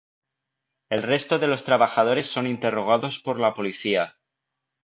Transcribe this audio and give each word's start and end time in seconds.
El 0.89 1.03
resto 1.03 1.37
de 1.37 1.45
los 1.45 1.63
trabajadores 1.63 2.25
son 2.25 2.47
interrogados 2.47 3.19
por 3.19 3.39
la 3.39 3.53
policía. 3.53 4.17